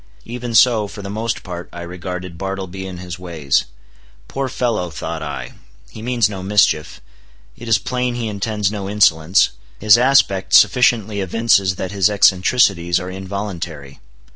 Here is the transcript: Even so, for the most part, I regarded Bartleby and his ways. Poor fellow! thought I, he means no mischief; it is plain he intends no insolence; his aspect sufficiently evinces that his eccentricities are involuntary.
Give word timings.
Even 0.25 0.55
so, 0.55 0.87
for 0.87 1.03
the 1.03 1.11
most 1.11 1.43
part, 1.43 1.69
I 1.71 1.83
regarded 1.83 2.35
Bartleby 2.35 2.87
and 2.87 2.99
his 3.01 3.19
ways. 3.19 3.65
Poor 4.27 4.49
fellow! 4.49 4.89
thought 4.89 5.21
I, 5.21 5.51
he 5.91 6.01
means 6.01 6.27
no 6.27 6.41
mischief; 6.41 7.01
it 7.55 7.67
is 7.67 7.77
plain 7.77 8.15
he 8.15 8.27
intends 8.27 8.71
no 8.71 8.89
insolence; 8.89 9.51
his 9.79 9.99
aspect 9.99 10.55
sufficiently 10.55 11.21
evinces 11.21 11.75
that 11.75 11.91
his 11.91 12.09
eccentricities 12.09 12.99
are 12.99 13.11
involuntary. 13.11 13.99